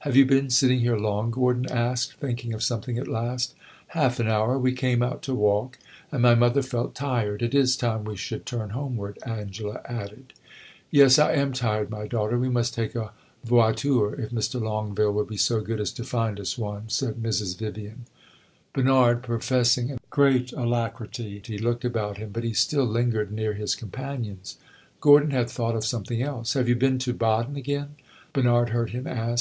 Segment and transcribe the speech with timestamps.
[0.00, 3.54] "Have you been sitting here long?" Gordon asked, thinking of something at last.
[3.94, 4.58] "Half an hour.
[4.58, 5.78] We came out to walk,
[6.10, 7.42] and my mother felt tired.
[7.44, 10.32] It is time we should turn homeward," Angela added.
[10.90, 12.40] "Yes, I am tired, my daughter.
[12.40, 13.12] We must take a
[13.44, 14.60] voiture, if Mr.
[14.60, 17.56] Longueville will be so good as to find us one," said Mrs.
[17.56, 18.06] Vivian.
[18.72, 24.56] Bernard, professing great alacrity, looked about him; but he still lingered near his companions.
[25.00, 26.54] Gordon had thought of something else.
[26.54, 27.90] "Have you been to Baden again?"
[28.32, 29.40] Bernard heard him ask.